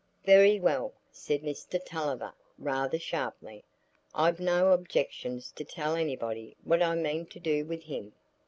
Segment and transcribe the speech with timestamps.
[0.25, 3.63] "Very well," said Mr Tulliver, rather sharply,
[4.15, 8.11] "I've no objections to tell anybody what I mean to do with him.